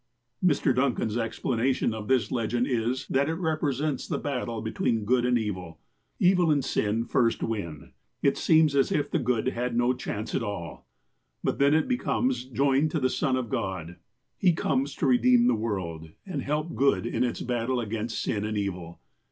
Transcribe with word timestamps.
''Mr. 0.43 0.73
Duncan's 0.73 1.15
explanation 1.15 1.93
of 1.93 2.07
this 2.07 2.31
legend 2.31 2.65
is, 2.65 3.05
that 3.07 3.29
it 3.29 3.35
represents 3.35 4.07
the 4.07 4.17
battle 4.17 4.59
between 4.59 5.05
good 5.05 5.25
and 5.27 5.37
evil. 5.37 5.79
Evil 6.19 6.49
and 6.49 6.65
sin 6.65 7.05
first 7.05 7.43
win. 7.43 7.91
It 8.23 8.35
seems 8.35 8.75
as 8.75 8.91
if 8.91 9.11
the 9.11 9.19
good 9.19 9.49
had 9.49 9.77
no 9.77 9.93
chance 9.93 10.33
at 10.33 10.41
all. 10.41 10.87
But 11.43 11.59
then 11.59 11.75
it 11.75 11.87
becomes 11.87 12.45
joined 12.45 12.89
to 12.89 12.99
the 12.99 13.11
Son 13.11 13.35
of 13.35 13.49
God. 13.51 13.97
He 14.39 14.53
comes 14.53 14.95
to 14.95 15.05
redeem 15.05 15.45
the 15.45 15.53
world, 15.53 16.09
and 16.25 16.41
help 16.41 16.73
good 16.75 17.05
in 17.05 17.23
its 17.23 17.41
battle 17.41 17.79
against 17.79 18.19
sin 18.19 18.43
and 18.43 18.57
evil. 18.57 18.99